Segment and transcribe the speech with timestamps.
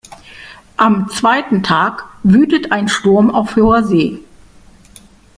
[0.77, 4.17] Am zweiten Tag wütet ein Sturm auf hoher See.